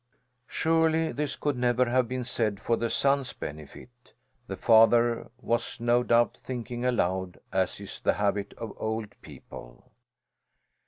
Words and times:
Surely 0.47 1.11
this 1.11 1.35
could 1.35 1.55
never 1.55 1.85
have 1.85 2.07
been 2.07 2.23
said 2.23 2.59
for 2.59 2.75
the 2.75 2.89
son's 2.89 3.33
benefit. 3.33 4.15
The 4.47 4.55
father 4.57 5.29
was 5.39 5.79
no 5.79 6.01
doubt 6.01 6.35
thinking 6.41 6.83
aloud, 6.83 7.39
as 7.51 7.79
is 7.79 7.99
the 7.99 8.13
habit 8.13 8.55
of 8.57 8.73
old 8.77 9.13
people. 9.21 9.91